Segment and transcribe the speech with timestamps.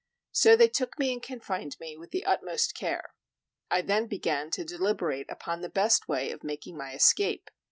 [0.31, 3.13] So they took me and confined me with the utmost care.
[3.69, 7.51] I then began to deliberate upon the best way of making my escape.